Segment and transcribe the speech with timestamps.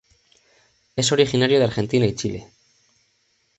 [0.95, 2.47] Es originario de Argentina y Chile.